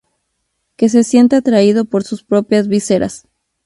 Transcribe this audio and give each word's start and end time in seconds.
Que 0.77 0.89
se 0.89 1.03
sienta 1.03 1.37
atraído 1.37 1.85
por 1.85 2.03
sus 2.03 2.23
propias 2.23 2.67
vísceras"". 2.67 3.27